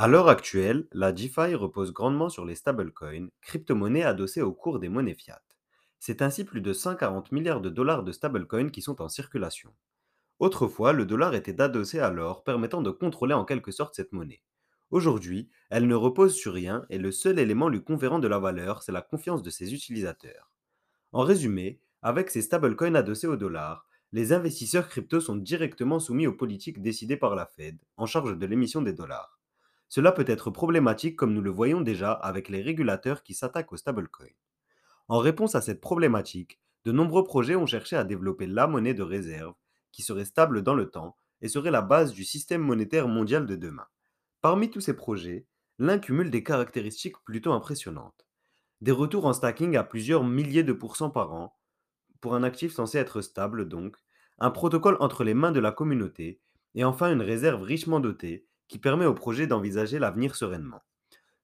À 0.00 0.06
l'heure 0.06 0.28
actuelle, 0.28 0.86
la 0.92 1.10
DeFi 1.10 1.56
repose 1.56 1.92
grandement 1.92 2.28
sur 2.28 2.44
les 2.44 2.54
stablecoins, 2.54 3.30
crypto-monnaies 3.40 4.04
adossées 4.04 4.42
au 4.42 4.52
cours 4.52 4.78
des 4.78 4.88
monnaies 4.88 5.16
fiat. 5.16 5.42
C'est 5.98 6.22
ainsi 6.22 6.44
plus 6.44 6.60
de 6.60 6.72
140 6.72 7.32
milliards 7.32 7.60
de 7.60 7.68
dollars 7.68 8.04
de 8.04 8.12
stablecoins 8.12 8.70
qui 8.70 8.80
sont 8.80 9.02
en 9.02 9.08
circulation. 9.08 9.74
Autrefois, 10.38 10.92
le 10.92 11.04
dollar 11.04 11.34
était 11.34 11.60
adossé 11.60 11.98
à 11.98 12.10
l'or, 12.10 12.44
permettant 12.44 12.80
de 12.80 12.92
contrôler 12.92 13.34
en 13.34 13.44
quelque 13.44 13.72
sorte 13.72 13.96
cette 13.96 14.12
monnaie. 14.12 14.44
Aujourd'hui, 14.92 15.50
elle 15.68 15.88
ne 15.88 15.96
repose 15.96 16.36
sur 16.36 16.52
rien 16.52 16.86
et 16.90 16.98
le 16.98 17.10
seul 17.10 17.40
élément 17.40 17.68
lui 17.68 17.82
conférant 17.82 18.20
de 18.20 18.28
la 18.28 18.38
valeur, 18.38 18.84
c'est 18.84 18.92
la 18.92 19.02
confiance 19.02 19.42
de 19.42 19.50
ses 19.50 19.74
utilisateurs. 19.74 20.52
En 21.10 21.22
résumé, 21.22 21.80
avec 22.02 22.30
ces 22.30 22.42
stablecoins 22.42 22.94
adossés 22.94 23.26
au 23.26 23.34
dollar, 23.34 23.84
les 24.12 24.32
investisseurs 24.32 24.88
crypto 24.88 25.20
sont 25.20 25.34
directement 25.34 25.98
soumis 25.98 26.28
aux 26.28 26.36
politiques 26.36 26.82
décidées 26.82 27.16
par 27.16 27.34
la 27.34 27.46
Fed, 27.46 27.80
en 27.96 28.06
charge 28.06 28.38
de 28.38 28.46
l'émission 28.46 28.80
des 28.80 28.92
dollars. 28.92 29.37
Cela 29.88 30.12
peut 30.12 30.24
être 30.26 30.50
problématique 30.50 31.16
comme 31.16 31.32
nous 31.32 31.40
le 31.40 31.50
voyons 31.50 31.80
déjà 31.80 32.12
avec 32.12 32.48
les 32.48 32.60
régulateurs 32.60 33.22
qui 33.22 33.34
s'attaquent 33.34 33.72
aux 33.72 33.78
stablecoins. 33.78 34.26
En 35.08 35.18
réponse 35.18 35.54
à 35.54 35.62
cette 35.62 35.80
problématique, 35.80 36.60
de 36.84 36.92
nombreux 36.92 37.24
projets 37.24 37.56
ont 37.56 37.66
cherché 37.66 37.96
à 37.96 38.04
développer 38.04 38.46
la 38.46 38.66
monnaie 38.66 38.94
de 38.94 39.02
réserve, 39.02 39.54
qui 39.92 40.02
serait 40.02 40.26
stable 40.26 40.62
dans 40.62 40.74
le 40.74 40.90
temps 40.90 41.16
et 41.40 41.48
serait 41.48 41.70
la 41.70 41.82
base 41.82 42.12
du 42.12 42.24
système 42.24 42.62
monétaire 42.62 43.08
mondial 43.08 43.46
de 43.46 43.56
demain. 43.56 43.86
Parmi 44.42 44.70
tous 44.70 44.80
ces 44.80 44.94
projets, 44.94 45.46
l'un 45.78 45.98
cumule 45.98 46.30
des 46.30 46.42
caractéristiques 46.42 47.16
plutôt 47.24 47.52
impressionnantes. 47.52 48.26
Des 48.80 48.92
retours 48.92 49.26
en 49.26 49.32
stacking 49.32 49.76
à 49.76 49.84
plusieurs 49.84 50.24
milliers 50.24 50.62
de 50.62 50.72
pourcents 50.72 51.10
par 51.10 51.32
an, 51.32 51.56
pour 52.20 52.34
un 52.34 52.42
actif 52.42 52.72
censé 52.72 52.98
être 52.98 53.22
stable 53.22 53.68
donc, 53.68 53.96
un 54.38 54.50
protocole 54.50 54.96
entre 55.00 55.24
les 55.24 55.34
mains 55.34 55.52
de 55.52 55.60
la 55.60 55.72
communauté, 55.72 56.40
et 56.74 56.84
enfin 56.84 57.12
une 57.12 57.22
réserve 57.22 57.62
richement 57.62 58.00
dotée 58.00 58.47
qui 58.68 58.78
permet 58.78 59.06
au 59.06 59.14
projet 59.14 59.46
d'envisager 59.46 59.98
l'avenir 59.98 60.36
sereinement. 60.36 60.82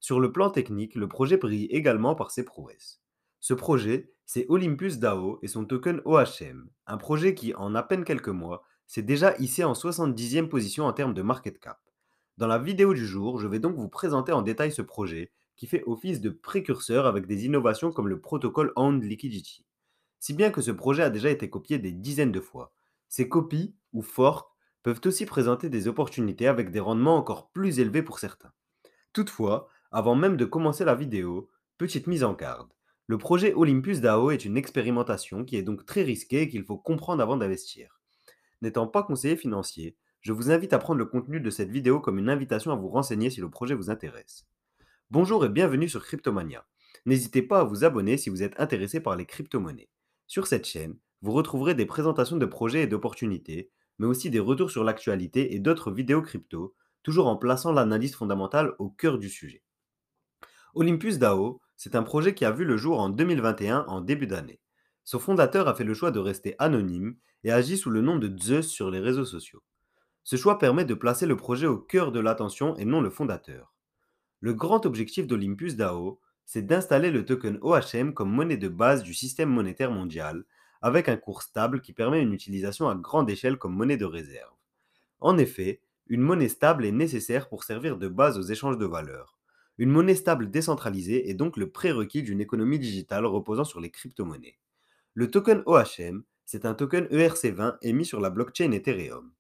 Sur 0.01 0.21
le 0.21 0.31
plan 0.33 0.51
technique, 0.51 0.95
le 0.95 1.09
projet 1.09 1.39
brille 1.39 1.67
également 1.71 2.15
par 2.15 2.31
ses 2.31 2.45
prouesses. 2.45 3.01
Ce 3.41 3.55
projet, 3.55 4.13
c'est 4.27 4.47
Olympus 4.49 4.99
DAO 4.99 5.39
et 5.43 5.49
son 5.49 5.65
token 5.65 6.01
OHM, 6.05 6.69
un 6.87 6.97
projet 6.97 7.35
qui, 7.35 7.55
en 7.55 7.75
à 7.75 7.83
peine 7.83 8.05
quelques 8.05 8.29
mois, 8.29 8.63
s'est 8.87 9.03
déjà 9.03 9.35
hissé 9.39 9.65
en 9.65 9.73
70e 9.73 10.49
position 10.49 10.85
en 10.85 10.93
termes 10.93 11.15
de 11.15 11.23
market 11.23 11.59
cap. 11.59 11.81
Dans 12.37 12.47
la 12.47 12.59
vidéo 12.59 12.95
du 12.95 13.07
jour, 13.07 13.39
je 13.39 13.47
vais 13.47 13.59
donc 13.59 13.77
vous 13.77 13.89
présenter 13.89 14.33
en 14.33 14.43
détail 14.43 14.73
ce 14.73 14.83
projet 14.83 15.31
qui 15.57 15.67
fait 15.67 15.85
office 15.87 16.21
de 16.21 16.31
précurseur 16.31 17.07
avec 17.07 17.27
des 17.27 17.45
innovations 17.45 17.93
comme 17.93 18.09
le 18.09 18.21
protocole 18.21 18.73
Owned 18.77 19.05
Liquidity. 19.05 19.65
Si 20.21 20.33
bien 20.33 20.51
que 20.51 20.61
ce 20.61 20.71
projet 20.71 21.03
a 21.03 21.11
déjà 21.11 21.31
été 21.31 21.49
copié 21.49 21.79
des 21.79 21.93
dizaines 21.93 22.33
de 22.33 22.41
fois. 22.41 22.73
Ces 23.09 23.29
copies, 23.29 23.77
ou 23.93 24.03
forks, 24.03 24.54
peuvent 24.85 25.01
aussi 25.07 25.25
présenter 25.25 25.71
des 25.71 25.89
opportunités 25.89 26.47
avec 26.47 26.71
des 26.71 26.79
rendements 26.79 27.17
encore 27.17 27.51
plus 27.51 27.81
élevés 27.81 28.03
pour 28.03 28.19
certains. 28.19 28.53
Toutefois, 29.15 29.69
avant 29.91 30.15
même 30.15 30.37
de 30.37 30.45
commencer 30.45 30.85
la 30.85 30.95
vidéo, 30.95 31.49
petite 31.79 32.07
mise 32.07 32.23
en 32.23 32.35
garde. 32.35 32.71
Le 33.07 33.17
projet 33.17 33.55
Olympus 33.55 34.03
DAO 34.03 34.31
est 34.31 34.45
une 34.45 34.59
expérimentation 34.59 35.45
qui 35.45 35.57
est 35.57 35.63
donc 35.63 35.87
très 35.87 36.03
risquée 36.03 36.43
et 36.43 36.49
qu'il 36.49 36.65
faut 36.65 36.77
comprendre 36.77 37.23
avant 37.23 37.39
d'investir. 37.39 37.99
N'étant 38.61 38.87
pas 38.87 39.03
conseiller 39.03 39.37
financier, 39.37 39.97
je 40.21 40.33
vous 40.33 40.51
invite 40.51 40.75
à 40.75 40.79
prendre 40.79 40.99
le 40.99 41.07
contenu 41.07 41.41
de 41.41 41.51
cette 41.51 41.71
vidéo 41.71 41.99
comme 41.99 42.19
une 42.19 42.29
invitation 42.29 42.71
à 42.71 42.77
vous 42.77 42.89
renseigner 42.89 43.31
si 43.31 43.41
le 43.41 43.49
projet 43.49 43.75
vous 43.75 43.89
intéresse. 43.89 44.47
Bonjour 45.11 45.47
et 45.47 45.49
bienvenue 45.49 45.89
sur 45.89 46.05
Cryptomania. 46.05 46.67
N'hésitez 47.07 47.41
pas 47.41 47.61
à 47.61 47.65
vous 47.65 47.85
abonner 47.85 48.19
si 48.19 48.29
vous 48.29 48.43
êtes 48.43 48.61
intéressé 48.61 49.01
par 49.01 49.17
les 49.17 49.25
crypto-monnaies. 49.25 49.89
Sur 50.27 50.47
cette 50.47 50.67
chaîne, 50.67 50.99
vous 51.23 51.33
retrouverez 51.33 51.75
des 51.75 51.87
présentations 51.87 52.37
de 52.37 52.47
projets 52.47 52.83
et 52.83 52.87
d'opportunités, 52.87 53.71
mais 53.99 54.07
aussi 54.07 54.31
des 54.31 54.41
retours 54.41 54.71
sur 54.71 54.85
l'actualité 54.85 55.55
et 55.55 55.59
d'autres 55.59 55.91
vidéos 55.91 56.23
crypto, 56.23 56.75
toujours 57.03 57.27
en 57.27 57.37
plaçant 57.37 57.73
l'analyse 57.73 58.15
fondamentale 58.15 58.73
au 58.79 58.89
cœur 58.89 59.19
du 59.19 59.29
sujet. 59.29 59.63
Olympus 60.75 61.19
DAO, 61.19 61.61
c'est 61.77 61.95
un 61.95 62.03
projet 62.03 62.35
qui 62.35 62.45
a 62.45 62.51
vu 62.51 62.65
le 62.65 62.77
jour 62.77 63.01
en 63.01 63.09
2021 63.09 63.85
en 63.87 64.01
début 64.01 64.27
d'année. 64.27 64.61
Son 65.05 65.19
fondateur 65.19 65.69
a 65.69 65.75
fait 65.75 65.85
le 65.85 65.95
choix 65.95 66.11
de 66.11 66.19
rester 66.19 66.55
anonyme 66.59 67.17
et 67.45 67.53
agit 67.53 67.77
sous 67.77 67.91
le 67.91 68.01
nom 68.01 68.17
de 68.17 68.35
Zeus 68.41 68.69
sur 68.69 68.91
les 68.91 69.01
réseaux 69.01 69.25
sociaux. 69.25 69.63
Ce 70.23 70.37
choix 70.37 70.59
permet 70.59 70.87
de 70.87 70.95
placer 70.95 71.27
le 71.27 71.37
projet 71.37 71.67
au 71.67 71.77
cœur 71.77 72.11
de 72.11 72.21
l'attention 72.21 72.75
et 72.77 72.87
non 72.87 73.03
le 73.03 73.11
fondateur. 73.11 73.75
Le 74.41 74.55
grand 74.55 74.87
objectif 74.87 75.27
d'Olympus 75.27 75.77
DAO, 75.77 76.21
c'est 76.47 76.67
d'installer 76.67 77.11
le 77.11 77.25
token 77.25 77.59
OHM 77.61 78.15
comme 78.15 78.31
monnaie 78.31 78.57
de 78.57 78.69
base 78.69 79.03
du 79.03 79.15
système 79.15 79.51
monétaire 79.51 79.91
mondial, 79.91 80.45
avec 80.85 81.09
un 81.09 81.17
cours 81.17 81.41
stable 81.41 81.81
qui 81.81 81.95
permet 81.95 82.21
une 82.21 82.35
utilisation 82.35 82.91
à 82.91 82.95
grande 82.95 83.31
échelle 83.31 83.57
comme 83.57 83.75
monnaie 83.75 83.97
de 83.97 84.05
réserve. 84.05 84.53
En 85.19 85.39
effet, 85.39 85.81
une 86.09 86.21
monnaie 86.21 86.51
stable 86.51 86.85
est 86.85 86.93
nécessaire 86.93 87.49
pour 87.49 87.65
servir 87.65 87.97
de 87.97 88.07
base 88.07 88.37
aux 88.37 88.43
échanges 88.43 88.77
de 88.77 88.85
valeurs. 88.85 89.39
Une 89.79 89.89
monnaie 89.89 90.15
stable 90.15 90.51
décentralisée 90.51 91.31
est 91.31 91.35
donc 91.35 91.57
le 91.57 91.71
prérequis 91.71 92.23
d'une 92.23 92.43
économie 92.43 92.79
digitale 92.79 93.25
reposant 93.25 93.65
sur 93.65 93.81
les 93.81 93.91
crypto-monnaies. 93.91 94.59
Le 95.15 95.31
token 95.31 95.63
OHM, 95.65 96.23
c'est 96.45 96.67
un 96.67 96.75
token 96.75 97.07
ERC20 97.07 97.79
émis 97.81 98.05
sur 98.05 98.21
la 98.21 98.29
blockchain 98.29 98.71
Ethereum. 98.73 99.33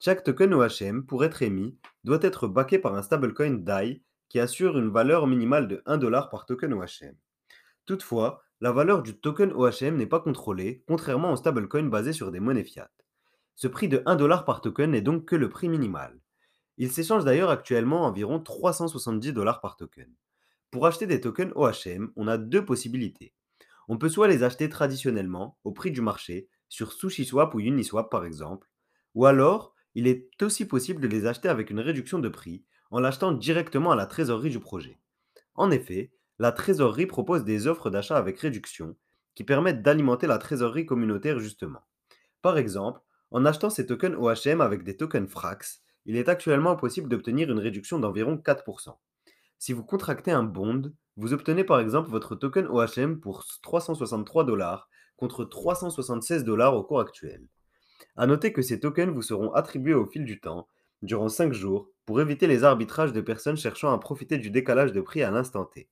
Chaque 0.00 0.24
token 0.24 0.52
OHM, 0.52 1.06
pour 1.06 1.24
être 1.24 1.42
émis, 1.42 1.78
doit 2.02 2.18
être 2.22 2.48
backé 2.48 2.80
par 2.80 2.96
un 2.96 3.02
stablecoin 3.02 3.52
DAI 3.52 4.02
qui 4.28 4.40
assure 4.40 4.76
une 4.76 4.90
valeur 4.90 5.28
minimale 5.28 5.68
de 5.68 5.80
1 5.86 5.98
dollar 5.98 6.28
par 6.28 6.44
token 6.44 6.72
OHM. 6.72 7.14
Toutefois, 7.86 8.42
la 8.60 8.72
valeur 8.72 9.02
du 9.02 9.18
token 9.18 9.52
OHM 9.52 9.96
n'est 9.96 10.06
pas 10.06 10.20
contrôlée, 10.20 10.82
contrairement 10.88 11.32
aux 11.32 11.36
stablecoins 11.36 11.88
basés 11.88 12.12
sur 12.12 12.32
des 12.32 12.40
monnaies 12.40 12.64
fiat. 12.64 12.90
Ce 13.54 13.68
prix 13.68 13.88
de 13.88 14.02
1 14.06 14.16
dollar 14.16 14.44
par 14.44 14.60
token 14.60 14.90
n'est 14.90 15.00
donc 15.00 15.24
que 15.24 15.36
le 15.36 15.48
prix 15.48 15.68
minimal. 15.68 16.20
Il 16.76 16.90
s'échange 16.90 17.24
d'ailleurs 17.24 17.50
actuellement 17.50 18.04
environ 18.04 18.40
370 18.40 19.32
dollars 19.32 19.60
par 19.60 19.76
token. 19.76 20.12
Pour 20.70 20.86
acheter 20.86 21.06
des 21.06 21.20
tokens 21.20 21.52
OHM, 21.54 22.12
on 22.16 22.28
a 22.28 22.38
deux 22.38 22.64
possibilités. 22.64 23.32
On 23.88 23.96
peut 23.96 24.08
soit 24.08 24.28
les 24.28 24.42
acheter 24.42 24.68
traditionnellement, 24.68 25.58
au 25.64 25.72
prix 25.72 25.90
du 25.90 26.00
marché, 26.00 26.48
sur 26.68 26.92
SushiSwap 26.92 27.54
ou 27.54 27.60
Uniswap 27.60 28.10
par 28.10 28.24
exemple, 28.24 28.68
ou 29.14 29.26
alors 29.26 29.74
il 29.94 30.06
est 30.06 30.28
aussi 30.42 30.66
possible 30.66 31.00
de 31.00 31.08
les 31.08 31.26
acheter 31.26 31.48
avec 31.48 31.70
une 31.70 31.80
réduction 31.80 32.18
de 32.18 32.28
prix 32.28 32.64
en 32.90 33.00
l'achetant 33.00 33.32
directement 33.32 33.92
à 33.92 33.96
la 33.96 34.06
trésorerie 34.06 34.50
du 34.50 34.60
projet. 34.60 34.98
En 35.54 35.70
effet, 35.70 36.12
la 36.38 36.52
trésorerie 36.52 37.06
propose 37.06 37.44
des 37.44 37.66
offres 37.66 37.90
d'achat 37.90 38.16
avec 38.16 38.38
réduction 38.38 38.96
qui 39.34 39.44
permettent 39.44 39.82
d'alimenter 39.82 40.26
la 40.26 40.38
trésorerie 40.38 40.86
communautaire 40.86 41.38
justement. 41.40 41.80
Par 42.42 42.58
exemple, 42.58 43.00
en 43.30 43.44
achetant 43.44 43.70
ces 43.70 43.86
tokens 43.86 44.16
OHM 44.16 44.60
avec 44.60 44.84
des 44.84 44.96
tokens 44.96 45.28
Frax, 45.28 45.82
il 46.06 46.16
est 46.16 46.28
actuellement 46.28 46.76
possible 46.76 47.08
d'obtenir 47.08 47.50
une 47.50 47.58
réduction 47.58 47.98
d'environ 47.98 48.36
4%. 48.36 48.96
Si 49.58 49.72
vous 49.72 49.84
contractez 49.84 50.30
un 50.30 50.44
bond, 50.44 50.92
vous 51.16 51.32
obtenez 51.32 51.64
par 51.64 51.80
exemple 51.80 52.10
votre 52.10 52.36
token 52.36 52.66
OHM 52.68 53.20
pour 53.20 53.44
363 53.62 54.44
dollars 54.44 54.88
contre 55.16 55.44
376 55.44 56.44
dollars 56.44 56.74
au 56.74 56.84
cours 56.84 57.00
actuel. 57.00 57.46
A 58.16 58.26
noter 58.26 58.52
que 58.52 58.62
ces 58.62 58.78
tokens 58.78 59.12
vous 59.12 59.22
seront 59.22 59.52
attribués 59.52 59.94
au 59.94 60.06
fil 60.06 60.24
du 60.24 60.40
temps, 60.40 60.68
durant 61.02 61.28
5 61.28 61.52
jours, 61.52 61.90
pour 62.06 62.20
éviter 62.20 62.46
les 62.46 62.62
arbitrages 62.62 63.12
de 63.12 63.20
personnes 63.20 63.56
cherchant 63.56 63.92
à 63.92 63.98
profiter 63.98 64.38
du 64.38 64.50
décalage 64.50 64.92
de 64.92 65.00
prix 65.00 65.22
à 65.22 65.30
l'instant 65.30 65.64
T. 65.64 65.88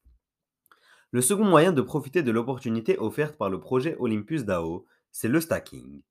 Le 1.12 1.20
second 1.20 1.44
moyen 1.44 1.72
de 1.72 1.82
profiter 1.82 2.22
de 2.22 2.32
l'opportunité 2.32 2.98
offerte 2.98 3.36
par 3.36 3.48
le 3.48 3.60
projet 3.60 3.96
Olympus 3.98 4.44
DAO, 4.44 4.86
c'est 5.12 5.28
le 5.28 5.40
stacking. 5.40 6.02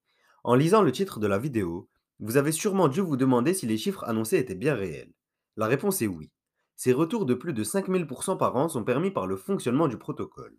En 0.44 0.56
lisant 0.56 0.82
le 0.82 0.92
titre 0.92 1.20
de 1.20 1.28
la 1.28 1.38
vidéo, 1.38 1.90
vous 2.20 2.38
avez 2.38 2.54
sûrement 2.54 2.88
dû 2.88 3.02
vous 3.02 3.18
demander 3.18 3.54
si 3.54 3.66
les 3.66 3.78
chiffres 3.78 4.06
annoncés 4.06 4.38
étaient 4.38 4.56
bien 4.56 4.74
réels. 4.74 5.12
La 5.58 5.68
réponse 5.68 6.02
est 6.02 6.08
oui. 6.08 6.32
Ces 6.78 6.94
retours 6.94 7.26
de 7.26 7.34
plus 7.34 7.54
de 7.54 7.64
5000% 7.64 8.38
par 8.38 8.56
an 8.56 8.70
sont 8.70 8.84
permis 8.84 9.12
par 9.12 9.28
le 9.28 9.36
fonctionnement 9.36 9.88
du 9.88 9.98
protocole. 9.98 10.58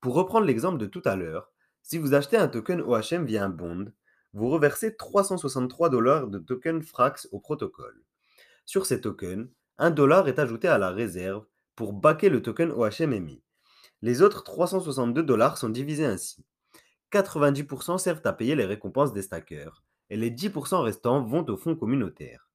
Pour 0.00 0.14
reprendre 0.14 0.46
l'exemple 0.46 0.78
de 0.78 0.86
tout 0.86 1.02
à 1.04 1.16
l'heure, 1.16 1.52
si 1.82 1.98
vous 1.98 2.14
achetez 2.14 2.38
un 2.38 2.48
token 2.48 2.80
OHM 2.80 3.24
via 3.24 3.44
un 3.44 3.50
bond, 3.50 3.92
vous 4.32 4.48
reversez 4.48 4.96
363 4.96 5.90
dollars 5.90 6.28
de 6.28 6.38
tokens 6.38 6.84
Frax 6.84 7.28
au 7.32 7.40
protocole. 7.40 8.02
Sur 8.64 8.86
ces 8.86 9.00
tokens, 9.00 9.48
1 9.78 9.90
dollar 9.90 10.28
est 10.28 10.38
ajouté 10.38 10.68
à 10.68 10.78
la 10.78 10.90
réserve 10.90 11.44
pour 11.74 11.92
backer 11.92 12.30
le 12.30 12.42
token 12.42 12.70
OHM 12.70 13.12
émis. 13.12 13.42
Les 14.02 14.22
autres 14.22 14.44
362 14.44 15.22
dollars 15.22 15.58
sont 15.58 15.68
divisés 15.68 16.06
ainsi. 16.06 16.44
90% 17.12 17.98
servent 17.98 18.22
à 18.24 18.32
payer 18.32 18.54
les 18.54 18.64
récompenses 18.64 19.12
des 19.12 19.22
stackers 19.22 19.82
et 20.08 20.16
les 20.16 20.30
10% 20.30 20.80
restants 20.80 21.22
vont 21.22 21.44
au 21.48 21.56
fonds 21.56 21.76
communautaire. 21.76 22.48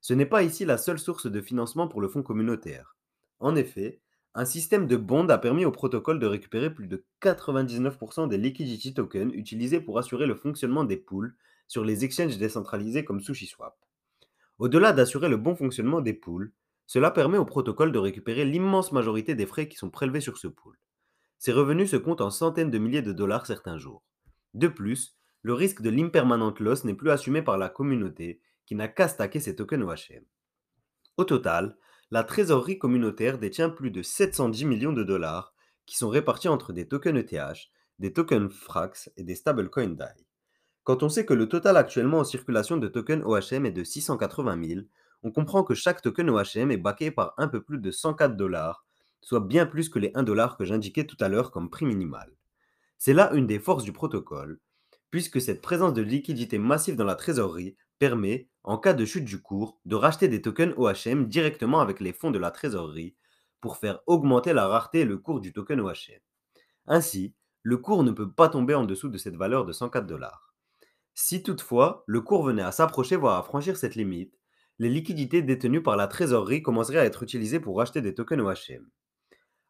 Ce 0.00 0.14
n'est 0.14 0.26
pas 0.26 0.42
ici 0.42 0.64
la 0.64 0.78
seule 0.78 0.98
source 0.98 1.26
de 1.26 1.40
financement 1.40 1.88
pour 1.88 2.00
le 2.00 2.08
fonds 2.08 2.22
communautaire. 2.22 2.96
En 3.40 3.56
effet, 3.56 4.00
un 4.34 4.44
système 4.44 4.86
de 4.86 4.96
bond 4.96 5.28
a 5.28 5.38
permis 5.38 5.64
au 5.64 5.70
protocole 5.70 6.18
de 6.18 6.26
récupérer 6.26 6.72
plus 6.72 6.86
de 6.86 7.04
99% 7.22 8.28
des 8.28 8.38
liquidity 8.38 8.94
tokens 8.94 9.32
utilisés 9.34 9.80
pour 9.80 9.98
assurer 9.98 10.26
le 10.26 10.34
fonctionnement 10.34 10.84
des 10.84 10.96
pools 10.96 11.34
sur 11.66 11.84
les 11.84 12.04
exchanges 12.04 12.38
décentralisés 12.38 13.04
comme 13.04 13.20
SushiSwap. 13.20 13.76
Au-delà 14.58 14.92
d'assurer 14.92 15.28
le 15.28 15.36
bon 15.38 15.56
fonctionnement 15.56 16.00
des 16.00 16.14
pools, 16.14 16.52
cela 16.86 17.10
permet 17.10 17.38
au 17.38 17.44
protocole 17.44 17.92
de 17.92 17.98
récupérer 17.98 18.44
l'immense 18.44 18.92
majorité 18.92 19.34
des 19.34 19.46
frais 19.46 19.68
qui 19.68 19.76
sont 19.76 19.90
prélevés 19.90 20.20
sur 20.20 20.36
ce 20.38 20.48
pool. 20.48 20.76
Ces 21.44 21.52
revenus 21.52 21.90
se 21.90 21.96
comptent 21.96 22.22
en 22.22 22.30
centaines 22.30 22.70
de 22.70 22.78
milliers 22.78 23.02
de 23.02 23.12
dollars 23.12 23.44
certains 23.44 23.76
jours. 23.76 24.02
De 24.54 24.66
plus, 24.66 25.18
le 25.42 25.52
risque 25.52 25.82
de 25.82 25.90
l'impermanent 25.90 26.54
loss 26.58 26.84
n'est 26.84 26.94
plus 26.94 27.10
assumé 27.10 27.42
par 27.42 27.58
la 27.58 27.68
communauté 27.68 28.40
qui 28.64 28.74
n'a 28.74 28.88
qu'à 28.88 29.08
stacker 29.08 29.40
ses 29.40 29.54
tokens 29.54 29.84
OHM. 29.84 30.24
Au 31.18 31.24
total, 31.24 31.76
la 32.10 32.24
trésorerie 32.24 32.78
communautaire 32.78 33.36
détient 33.36 33.68
plus 33.68 33.90
de 33.90 34.00
710 34.00 34.64
millions 34.64 34.94
de 34.94 35.04
dollars 35.04 35.52
qui 35.84 35.98
sont 35.98 36.08
répartis 36.08 36.48
entre 36.48 36.72
des 36.72 36.88
tokens 36.88 37.18
ETH, 37.18 37.68
des 37.98 38.14
tokens 38.14 38.50
Frax 38.50 39.10
et 39.18 39.22
des 39.22 39.34
stablecoins 39.34 39.96
DAI. 39.96 40.26
Quand 40.82 41.02
on 41.02 41.10
sait 41.10 41.26
que 41.26 41.34
le 41.34 41.46
total 41.46 41.76
actuellement 41.76 42.20
en 42.20 42.24
circulation 42.24 42.78
de 42.78 42.88
tokens 42.88 43.22
OHM 43.22 43.66
est 43.66 43.72
de 43.72 43.84
680 43.84 44.66
000, 44.66 44.80
on 45.22 45.30
comprend 45.30 45.62
que 45.62 45.74
chaque 45.74 46.00
token 46.00 46.30
OHM 46.30 46.70
est 46.70 46.78
backé 46.78 47.10
par 47.10 47.34
un 47.36 47.48
peu 47.48 47.62
plus 47.62 47.80
de 47.80 47.90
104 47.90 48.34
dollars, 48.34 48.83
soit 49.24 49.40
bien 49.40 49.64
plus 49.64 49.88
que 49.88 49.98
les 49.98 50.12
1 50.14 50.22
dollar 50.22 50.56
que 50.56 50.64
j'indiquais 50.64 51.06
tout 51.06 51.16
à 51.18 51.28
l'heure 51.28 51.50
comme 51.50 51.70
prix 51.70 51.86
minimal. 51.86 52.30
C'est 52.98 53.14
là 53.14 53.32
une 53.32 53.46
des 53.46 53.58
forces 53.58 53.82
du 53.82 53.92
protocole, 53.92 54.60
puisque 55.10 55.40
cette 55.40 55.62
présence 55.62 55.94
de 55.94 56.02
liquidité 56.02 56.58
massive 56.58 56.94
dans 56.94 57.04
la 57.04 57.14
trésorerie 57.14 57.76
permet, 57.98 58.48
en 58.64 58.76
cas 58.76 58.92
de 58.92 59.04
chute 59.04 59.24
du 59.24 59.40
cours, 59.40 59.80
de 59.86 59.96
racheter 59.96 60.28
des 60.28 60.42
tokens 60.42 60.74
OHM 60.76 61.26
directement 61.26 61.80
avec 61.80 62.00
les 62.00 62.12
fonds 62.12 62.30
de 62.30 62.38
la 62.38 62.50
trésorerie 62.50 63.16
pour 63.62 63.78
faire 63.78 64.00
augmenter 64.06 64.52
la 64.52 64.68
rareté 64.68 65.00
et 65.00 65.04
le 65.06 65.16
cours 65.16 65.40
du 65.40 65.54
token 65.54 65.80
OHM. 65.80 66.20
Ainsi, 66.86 67.34
le 67.62 67.78
cours 67.78 68.04
ne 68.04 68.10
peut 68.10 68.30
pas 68.30 68.50
tomber 68.50 68.74
en 68.74 68.84
dessous 68.84 69.08
de 69.08 69.16
cette 69.16 69.36
valeur 69.36 69.64
de 69.64 69.72
104 69.72 70.06
dollars. 70.06 70.54
Si 71.14 71.42
toutefois 71.42 72.04
le 72.06 72.20
cours 72.20 72.44
venait 72.44 72.62
à 72.62 72.72
s'approcher 72.72 73.16
voire 73.16 73.38
à 73.38 73.42
franchir 73.42 73.78
cette 73.78 73.94
limite, 73.94 74.38
les 74.78 74.90
liquidités 74.90 75.40
détenues 75.40 75.82
par 75.82 75.96
la 75.96 76.08
trésorerie 76.08 76.62
commenceraient 76.62 76.98
à 76.98 77.04
être 77.06 77.22
utilisées 77.22 77.60
pour 77.60 77.78
racheter 77.78 78.02
des 78.02 78.14
tokens 78.14 78.42
OHM. 78.42 78.86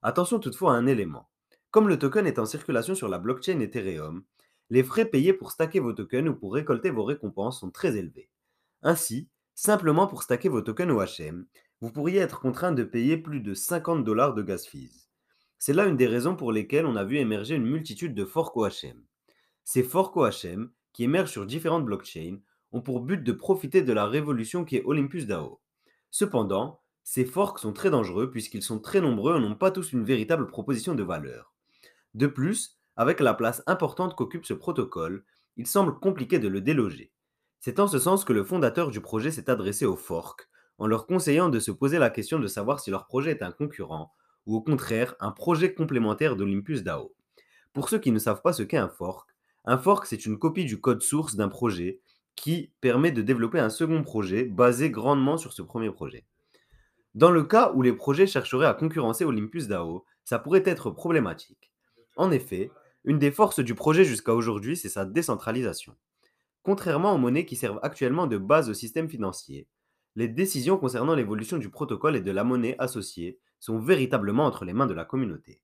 Attention 0.07 0.39
toutefois 0.39 0.75
à 0.75 0.77
un 0.77 0.87
élément. 0.87 1.31
Comme 1.71 1.89
le 1.89 1.99
token 1.99 2.27
est 2.27 2.39
en 2.39 2.45
circulation 2.45 2.95
sur 2.95 3.09
la 3.09 3.19
blockchain 3.19 3.59
Ethereum, 3.61 4.23
les 4.69 4.83
frais 4.83 5.07
payés 5.07 5.33
pour 5.33 5.51
stacker 5.51 5.81
vos 5.81 5.95
tokens 5.95 6.29
ou 6.29 6.35
pour 6.35 6.53
récolter 6.53 6.91
vos 6.91 7.05
récompenses 7.05 7.61
sont 7.61 7.71
très 7.71 7.97
élevés. 7.97 8.29
Ainsi, 8.83 9.31
simplement 9.55 10.07
pour 10.07 10.23
stacker 10.23 10.51
vos 10.51 10.61
tokens 10.61 10.91
OHM, 10.93 11.47
vous 11.81 11.91
pourriez 11.91 12.19
être 12.19 12.39
contraint 12.39 12.73
de 12.73 12.85
payer 12.85 13.17
plus 13.17 13.41
de 13.41 13.55
50 13.55 14.05
dollars 14.05 14.35
de 14.35 14.43
gas 14.43 14.67
fees. 14.71 15.09
C'est 15.59 15.73
là 15.73 15.87
une 15.87 15.97
des 15.97 16.07
raisons 16.07 16.37
pour 16.37 16.53
lesquelles 16.53 16.85
on 16.85 16.97
a 16.97 17.05
vu 17.05 17.17
émerger 17.17 17.55
une 17.55 17.65
multitude 17.65 18.15
de 18.15 18.27
forks 18.27 18.59
OHM. 18.59 19.03
Ces 19.65 19.83
forks 19.83 20.19
OHM, 20.19 20.71
qui 20.93 21.05
émergent 21.05 21.33
sur 21.33 21.47
différentes 21.47 21.87
blockchains, 21.87 22.41
ont 22.73 22.83
pour 22.83 23.01
but 23.01 23.25
de 23.25 23.33
profiter 23.33 23.81
de 23.81 23.93
la 23.95 24.05
révolution 24.05 24.67
qui 24.67 24.77
est 24.77 24.85
Olympus 24.85 25.27
DAO. 25.27 25.63
Cependant, 26.11 26.83
ces 27.05 27.27
forks 27.27 27.59
sont 27.59 27.75
très 27.75 27.91
dangereux 27.91 28.31
puisqu'ils 28.31 28.63
sont 28.63 28.81
très 28.81 29.01
nombreux 29.01 29.37
et 29.37 29.41
n'ont 29.41 29.55
pas 29.55 29.71
tous 29.71 29.93
une 29.93 30.05
véritable 30.05 30.47
proposition 30.47 30.95
de 30.95 31.03
valeur. 31.03 31.55
De 32.15 32.27
plus, 32.27 32.79
avec 32.97 33.21
la 33.21 33.35
place 33.35 33.63
importante 33.67 34.17
qu'occupe 34.17 34.47
ce 34.47 34.55
protocole, 34.55 35.25
il 35.57 35.67
semble 35.67 35.99
compliqué 36.01 36.39
de 36.39 36.49
le 36.49 36.61
déloger. 36.61 37.13
C'est 37.61 37.79
en 37.79 37.87
ce 37.87 37.99
sens 37.99 38.25
que 38.25 38.33
le 38.33 38.43
fondateur 38.43 38.91
du 38.91 39.01
projet 39.01 39.31
s'est 39.31 39.51
adressé 39.51 39.85
aux 39.85 39.97
forks 39.97 40.49
en 40.79 40.87
leur 40.87 41.07
conseillant 41.07 41.51
de 41.51 41.61
se 41.61 41.71
poser 41.71 41.99
la 41.99 42.11
question 42.11 42.39
de 42.39 42.47
savoir 42.47 42.81
si 42.81 42.91
leur 42.91 43.07
projet 43.07 43.31
est 43.31 43.43
un 43.43 43.53
concurrent 43.53 44.13
ou 44.47 44.57
au 44.57 44.63
contraire 44.63 45.15
un 45.21 45.31
projet 45.31 45.75
complémentaire 45.75 46.37
d'Olympus 46.37 46.83
DAO. 46.83 47.15
Pour 47.73 47.89
ceux 47.89 47.99
qui 47.99 48.13
ne 48.13 48.19
savent 48.19 48.43
pas 48.43 48.53
ce 48.53 48.63
qu'est 48.63 48.77
un 48.77 48.89
fork, 48.89 49.29
un 49.67 49.79
fork 49.79 50.07
c'est 50.07 50.27
une 50.27 50.39
copie 50.39 50.65
du 50.65 50.81
code 50.81 51.03
source 51.03 51.37
d'un 51.37 51.49
projet 51.49 52.01
qui 52.35 52.73
permet 52.81 53.13
de 53.13 53.23
développer 53.23 53.61
un 53.61 53.71
second 53.71 54.03
projet 54.03 54.45
basé 54.45 54.91
grandement 54.91 55.37
sur 55.37 55.53
ce 55.53 55.63
premier 55.63 55.91
projet. 55.91 56.25
Dans 57.15 57.31
le 57.31 57.45
cas 57.45 57.71
où 57.75 57.83
les 57.83 57.93
projets 57.93 58.27
chercheraient 58.27 58.67
à 58.67 58.75
concurrencer 58.75 59.25
Olympus 59.25 59.69
DAO, 59.69 60.05
ça 60.25 60.41
pourrait 60.41 60.65
être 60.67 60.91
problématique. 60.91 61.71
En 62.17 62.33
effet, 62.33 62.73
une 63.05 63.21
des 63.21 63.31
forces 63.31 63.61
du 63.61 63.75
projet 63.75 64.05
jusqu'à 64.05 64.35
aujourd'hui, 64.35 64.77
c'est 64.77 64.89
sa 64.89 65.05
décentralisation. 65.05 65.95
Contrairement 66.65 67.15
aux 67.15 67.19
monnaies 67.19 67.47
qui 67.47 67.55
servent 67.55 67.79
actuellement 67.83 68.27
de 68.27 68.39
base 68.39 68.69
au 68.69 68.75
système 68.75 69.09
financier, 69.09 69.69
les 70.17 70.29
décisions 70.29 70.77
concernant 70.77 71.15
l'évolution 71.15 71.59
du 71.59 71.71
protocole 71.71 72.17
et 72.17 72.21
de 72.21 72.31
la 72.31 72.43
monnaie 72.43 72.77
associée 72.79 73.39
sont 73.61 73.79
véritablement 73.79 74.47
entre 74.47 74.65
les 74.65 74.73
mains 74.73 74.87
de 74.87 74.95
la 74.95 75.05
communauté. 75.05 75.61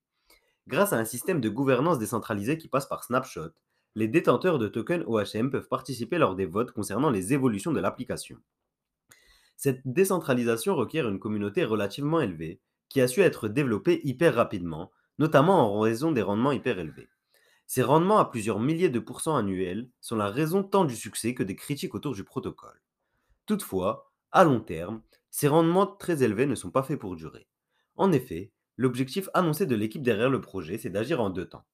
Grâce 0.68 0.92
à 0.92 0.98
un 0.98 1.04
système 1.04 1.40
de 1.40 1.48
gouvernance 1.48 1.98
décentralisé 1.98 2.58
qui 2.58 2.68
passe 2.68 2.86
par 2.86 3.02
Snapshot, 3.02 3.50
les 3.96 4.06
détenteurs 4.06 4.58
de 4.58 4.68
tokens 4.68 5.04
OHM 5.06 5.50
peuvent 5.50 5.68
participer 5.68 6.18
lors 6.18 6.36
des 6.36 6.46
votes 6.46 6.70
concernant 6.70 7.10
les 7.10 7.32
évolutions 7.32 7.72
de 7.72 7.80
l'application. 7.80 8.36
Cette 9.62 9.82
décentralisation 9.84 10.74
requiert 10.74 11.06
une 11.06 11.18
communauté 11.18 11.66
relativement 11.66 12.22
élevée, 12.22 12.62
qui 12.88 13.02
a 13.02 13.06
su 13.06 13.20
être 13.20 13.46
développée 13.46 14.00
hyper 14.04 14.34
rapidement, 14.34 14.90
notamment 15.18 15.76
en 15.76 15.80
raison 15.80 16.12
des 16.12 16.22
rendements 16.22 16.52
hyper 16.52 16.78
élevés. 16.78 17.10
Ces 17.66 17.82
rendements 17.82 18.16
à 18.16 18.24
plusieurs 18.24 18.58
milliers 18.58 18.88
de 18.88 18.98
pourcents 18.98 19.36
annuels 19.36 19.90
sont 20.00 20.16
la 20.16 20.30
raison 20.30 20.62
tant 20.62 20.86
du 20.86 20.96
succès 20.96 21.34
que 21.34 21.42
des 21.42 21.56
critiques 21.56 21.94
autour 21.94 22.14
du 22.14 22.24
protocole. 22.24 22.80
Toutefois, 23.44 24.10
à 24.32 24.44
long 24.44 24.60
terme, 24.60 25.02
ces 25.28 25.46
rendements 25.46 25.86
très 25.86 26.22
élevés 26.22 26.46
ne 26.46 26.54
sont 26.54 26.70
pas 26.70 26.82
faits 26.82 26.98
pour 26.98 27.14
durer. 27.14 27.46
En 27.96 28.12
effet, 28.12 28.52
l'objectif 28.78 29.28
annoncé 29.34 29.66
de 29.66 29.76
l'équipe 29.76 30.02
derrière 30.02 30.30
le 30.30 30.40
projet, 30.40 30.78
c'est 30.78 30.88
d'agir 30.88 31.20
en 31.20 31.28
deux 31.28 31.50
temps. 31.50 31.66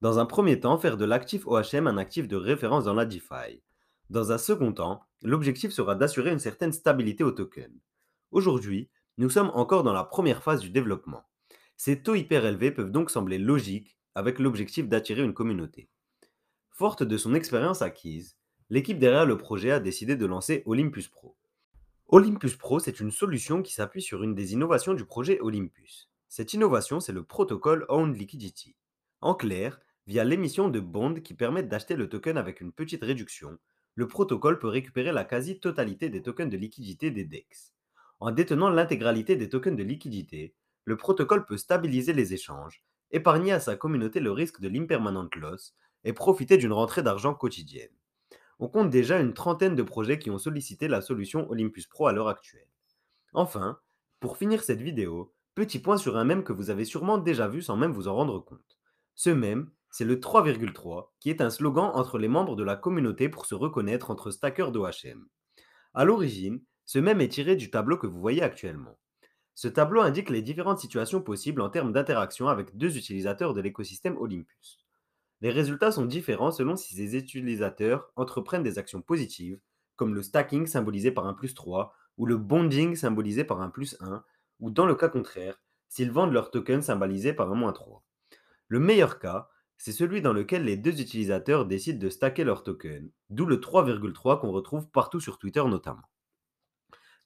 Dans 0.00 0.18
un 0.18 0.26
premier 0.26 0.58
temps, 0.58 0.76
faire 0.76 0.96
de 0.96 1.04
l'actif 1.04 1.46
OHM 1.46 1.86
un 1.86 1.98
actif 1.98 2.26
de 2.26 2.34
référence 2.34 2.86
dans 2.86 2.94
la 2.94 3.06
DeFi. 3.06 3.62
Dans 4.10 4.32
un 4.32 4.38
second 4.38 4.72
temps, 4.72 5.04
l'objectif 5.22 5.72
sera 5.72 5.94
d'assurer 5.94 6.30
une 6.30 6.38
certaine 6.38 6.72
stabilité 6.72 7.24
au 7.24 7.32
token. 7.32 7.72
Aujourd'hui, 8.30 8.88
nous 9.16 9.30
sommes 9.30 9.50
encore 9.54 9.82
dans 9.82 9.92
la 9.92 10.04
première 10.04 10.42
phase 10.42 10.60
du 10.60 10.70
développement. 10.70 11.24
Ces 11.76 12.02
taux 12.02 12.14
hyper 12.14 12.44
élevés 12.44 12.70
peuvent 12.70 12.90
donc 12.90 13.10
sembler 13.10 13.38
logiques 13.38 13.98
avec 14.14 14.38
l'objectif 14.38 14.88
d'attirer 14.88 15.22
une 15.22 15.34
communauté. 15.34 15.88
Forte 16.70 17.02
de 17.02 17.16
son 17.16 17.34
expérience 17.34 17.82
acquise, 17.82 18.36
l'équipe 18.70 18.98
derrière 18.98 19.26
le 19.26 19.38
projet 19.38 19.70
a 19.70 19.80
décidé 19.80 20.16
de 20.16 20.26
lancer 20.26 20.62
Olympus 20.66 21.08
Pro. 21.08 21.36
Olympus 22.08 22.56
Pro, 22.56 22.78
c'est 22.78 23.00
une 23.00 23.10
solution 23.10 23.62
qui 23.62 23.74
s'appuie 23.74 24.02
sur 24.02 24.22
une 24.22 24.34
des 24.34 24.52
innovations 24.54 24.94
du 24.94 25.04
projet 25.04 25.40
Olympus. 25.40 26.10
Cette 26.28 26.52
innovation, 26.52 27.00
c'est 27.00 27.12
le 27.12 27.22
protocole 27.22 27.84
Owned 27.88 28.16
Liquidity. 28.16 28.76
En 29.20 29.34
clair, 29.34 29.80
via 30.06 30.24
l'émission 30.24 30.68
de 30.68 30.80
bonds 30.80 31.20
qui 31.20 31.34
permettent 31.34 31.68
d'acheter 31.68 31.96
le 31.96 32.08
token 32.08 32.36
avec 32.36 32.60
une 32.60 32.72
petite 32.72 33.02
réduction, 33.02 33.58
le 33.98 34.06
protocole 34.06 34.60
peut 34.60 34.68
récupérer 34.68 35.10
la 35.10 35.24
quasi-totalité 35.24 36.08
des 36.08 36.22
tokens 36.22 36.52
de 36.52 36.56
liquidité 36.56 37.10
des 37.10 37.24
DEX. 37.24 37.74
En 38.20 38.30
détenant 38.30 38.70
l'intégralité 38.70 39.34
des 39.34 39.48
tokens 39.48 39.76
de 39.76 39.82
liquidité, 39.82 40.54
le 40.84 40.96
protocole 40.96 41.44
peut 41.44 41.56
stabiliser 41.56 42.12
les 42.12 42.32
échanges, 42.32 42.84
épargner 43.10 43.50
à 43.50 43.58
sa 43.58 43.74
communauté 43.74 44.20
le 44.20 44.30
risque 44.30 44.60
de 44.60 44.68
l'impermanent 44.68 45.28
loss 45.34 45.74
et 46.04 46.12
profiter 46.12 46.58
d'une 46.58 46.72
rentrée 46.72 47.02
d'argent 47.02 47.34
quotidienne. 47.34 47.90
On 48.60 48.68
compte 48.68 48.88
déjà 48.88 49.18
une 49.18 49.34
trentaine 49.34 49.74
de 49.74 49.82
projets 49.82 50.20
qui 50.20 50.30
ont 50.30 50.38
sollicité 50.38 50.86
la 50.86 51.00
solution 51.00 51.50
Olympus 51.50 51.88
Pro 51.88 52.06
à 52.06 52.12
l'heure 52.12 52.28
actuelle. 52.28 52.68
Enfin, 53.32 53.80
pour 54.20 54.36
finir 54.36 54.62
cette 54.62 54.80
vidéo, 54.80 55.34
petit 55.56 55.80
point 55.80 55.96
sur 55.96 56.16
un 56.16 56.24
mème 56.24 56.44
que 56.44 56.52
vous 56.52 56.70
avez 56.70 56.84
sûrement 56.84 57.18
déjà 57.18 57.48
vu 57.48 57.62
sans 57.62 57.76
même 57.76 57.90
vous 57.90 58.06
en 58.06 58.14
rendre 58.14 58.38
compte. 58.38 58.78
Ce 59.16 59.30
mème, 59.30 59.72
c'est 59.90 60.04
le 60.04 60.16
3,3, 60.16 61.08
qui 61.20 61.30
est 61.30 61.40
un 61.40 61.50
slogan 61.50 61.90
entre 61.94 62.18
les 62.18 62.28
membres 62.28 62.56
de 62.56 62.64
la 62.64 62.76
communauté 62.76 63.28
pour 63.28 63.46
se 63.46 63.54
reconnaître 63.54 64.10
entre 64.10 64.30
stackers 64.30 64.72
d'OHM. 64.72 65.26
A 65.94 66.04
l'origine, 66.04 66.60
ce 66.84 66.98
mème 66.98 67.20
est 67.20 67.28
tiré 67.28 67.56
du 67.56 67.70
tableau 67.70 67.96
que 67.96 68.06
vous 68.06 68.20
voyez 68.20 68.42
actuellement. 68.42 68.98
Ce 69.54 69.68
tableau 69.68 70.02
indique 70.02 70.30
les 70.30 70.42
différentes 70.42 70.78
situations 70.78 71.20
possibles 71.20 71.60
en 71.60 71.68
termes 71.68 71.92
d'interaction 71.92 72.48
avec 72.48 72.76
deux 72.76 72.96
utilisateurs 72.96 73.54
de 73.54 73.60
l'écosystème 73.60 74.16
Olympus. 74.16 74.78
Les 75.40 75.50
résultats 75.50 75.92
sont 75.92 76.04
différents 76.04 76.52
selon 76.52 76.76
si 76.76 76.94
ces 76.94 77.16
utilisateurs 77.16 78.10
entreprennent 78.16 78.62
des 78.62 78.78
actions 78.78 79.02
positives, 79.02 79.60
comme 79.96 80.14
le 80.14 80.22
stacking 80.22 80.66
symbolisé 80.66 81.10
par 81.10 81.26
un 81.26 81.34
plus 81.34 81.54
3, 81.54 81.92
ou 82.18 82.26
le 82.26 82.36
bonding 82.36 82.94
symbolisé 82.94 83.44
par 83.44 83.60
un 83.60 83.70
plus 83.70 83.96
1, 84.00 84.24
ou 84.60 84.70
dans 84.70 84.86
le 84.86 84.94
cas 84.94 85.08
contraire, 85.08 85.60
s'ils 85.88 86.10
vendent 86.10 86.32
leur 86.32 86.50
token 86.50 86.82
symbolisé 86.82 87.32
par 87.32 87.50
un 87.50 87.54
moins 87.54 87.72
3. 87.72 88.04
Le 88.68 88.78
meilleur 88.80 89.18
cas, 89.18 89.48
c'est 89.78 89.92
celui 89.92 90.20
dans 90.20 90.32
lequel 90.32 90.64
les 90.64 90.76
deux 90.76 91.00
utilisateurs 91.00 91.64
décident 91.64 91.98
de 91.98 92.10
stacker 92.10 92.44
leur 92.44 92.64
token, 92.64 93.10
d'où 93.30 93.46
le 93.46 93.56
3,3 93.56 94.40
qu'on 94.40 94.50
retrouve 94.50 94.90
partout 94.90 95.20
sur 95.20 95.38
Twitter 95.38 95.62
notamment. 95.64 96.02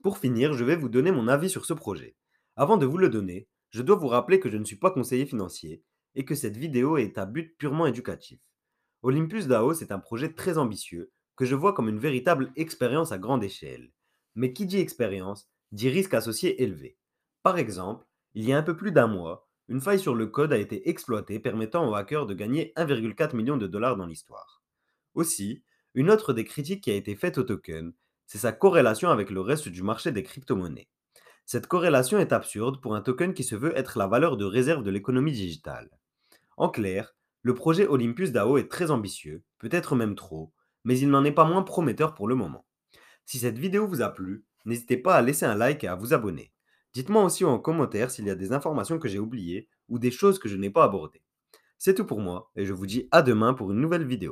Pour 0.02 0.18
finir, 0.18 0.52
je 0.52 0.64
vais 0.64 0.76
vous 0.76 0.88
donner 0.88 1.12
mon 1.12 1.28
avis 1.28 1.48
sur 1.48 1.64
ce 1.64 1.72
projet. 1.72 2.16
Avant 2.56 2.76
de 2.76 2.86
vous 2.86 2.98
le 2.98 3.08
donner, 3.08 3.48
je 3.70 3.82
dois 3.82 3.96
vous 3.96 4.08
rappeler 4.08 4.38
que 4.38 4.50
je 4.50 4.58
ne 4.58 4.64
suis 4.64 4.76
pas 4.76 4.90
conseiller 4.90 5.24
financier 5.24 5.82
et 6.14 6.26
que 6.26 6.34
cette 6.34 6.58
vidéo 6.58 6.98
est 6.98 7.16
à 7.16 7.24
but 7.24 7.56
purement 7.56 7.86
éducatif. 7.86 8.38
Olympus 9.02 9.46
DAO, 9.46 9.72
c'est 9.72 9.90
un 9.90 9.98
projet 9.98 10.32
très 10.32 10.58
ambitieux 10.58 11.10
que 11.36 11.46
je 11.46 11.54
vois 11.54 11.72
comme 11.72 11.88
une 11.88 11.98
véritable 11.98 12.52
expérience 12.56 13.12
à 13.12 13.18
grande 13.18 13.42
échelle. 13.42 13.90
Mais 14.34 14.52
qui 14.52 14.66
dit 14.66 14.78
expérience 14.78 15.48
dit 15.72 15.88
risque 15.88 16.12
associé 16.12 16.62
élevé. 16.62 16.98
Par 17.42 17.56
exemple, 17.56 18.06
il 18.34 18.44
y 18.44 18.52
a 18.52 18.58
un 18.58 18.62
peu 18.62 18.76
plus 18.76 18.92
d'un 18.92 19.06
mois, 19.06 19.48
une 19.68 19.80
faille 19.80 20.00
sur 20.00 20.14
le 20.14 20.26
code 20.26 20.52
a 20.52 20.58
été 20.58 20.88
exploitée 20.88 21.38
permettant 21.38 21.88
aux 21.88 21.94
hackers 21.94 22.26
de 22.26 22.34
gagner 22.34 22.72
1,4 22.76 23.34
million 23.36 23.56
de 23.56 23.66
dollars 23.66 23.96
dans 23.96 24.06
l'histoire. 24.06 24.62
Aussi, 25.14 25.62
une 25.94 26.10
autre 26.10 26.32
des 26.32 26.44
critiques 26.44 26.82
qui 26.82 26.90
a 26.90 26.94
été 26.94 27.14
faite 27.14 27.38
au 27.38 27.42
token, 27.42 27.92
c'est 28.26 28.38
sa 28.38 28.52
corrélation 28.52 29.10
avec 29.10 29.30
le 29.30 29.40
reste 29.40 29.68
du 29.68 29.82
marché 29.82 30.10
des 30.10 30.22
crypto-monnaies. 30.22 30.88
Cette 31.44 31.66
corrélation 31.66 32.18
est 32.18 32.32
absurde 32.32 32.80
pour 32.80 32.94
un 32.94 33.02
token 33.02 33.34
qui 33.34 33.44
se 33.44 33.54
veut 33.54 33.76
être 33.76 33.98
la 33.98 34.06
valeur 34.06 34.36
de 34.36 34.44
réserve 34.44 34.82
de 34.82 34.90
l'économie 34.90 35.32
digitale. 35.32 35.90
En 36.56 36.68
clair, 36.68 37.14
le 37.42 37.54
projet 37.54 37.86
Olympus 37.86 38.32
DAO 38.32 38.56
est 38.56 38.70
très 38.70 38.90
ambitieux, 38.90 39.42
peut-être 39.58 39.96
même 39.96 40.14
trop, 40.14 40.52
mais 40.84 40.98
il 40.98 41.10
n'en 41.10 41.24
est 41.24 41.32
pas 41.32 41.44
moins 41.44 41.62
prometteur 41.62 42.14
pour 42.14 42.28
le 42.28 42.34
moment. 42.34 42.64
Si 43.24 43.38
cette 43.38 43.58
vidéo 43.58 43.86
vous 43.86 44.02
a 44.02 44.10
plu, 44.10 44.44
n'hésitez 44.64 44.96
pas 44.96 45.16
à 45.16 45.22
laisser 45.22 45.44
un 45.44 45.54
like 45.54 45.84
et 45.84 45.88
à 45.88 45.94
vous 45.94 46.14
abonner. 46.14 46.51
Dites-moi 46.94 47.24
aussi 47.24 47.44
en 47.44 47.58
commentaire 47.58 48.10
s'il 48.10 48.26
y 48.26 48.30
a 48.30 48.34
des 48.34 48.52
informations 48.52 48.98
que 48.98 49.08
j'ai 49.08 49.18
oubliées 49.18 49.68
ou 49.88 49.98
des 49.98 50.10
choses 50.10 50.38
que 50.38 50.48
je 50.48 50.56
n'ai 50.56 50.70
pas 50.70 50.84
abordées. 50.84 51.22
C'est 51.78 51.94
tout 51.94 52.06
pour 52.06 52.20
moi 52.20 52.50
et 52.56 52.64
je 52.64 52.72
vous 52.72 52.86
dis 52.86 53.08
à 53.10 53.22
demain 53.22 53.54
pour 53.54 53.72
une 53.72 53.80
nouvelle 53.80 54.06
vidéo. 54.06 54.30